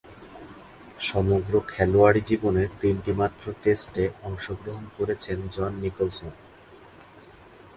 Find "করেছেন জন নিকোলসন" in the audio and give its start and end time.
4.97-6.33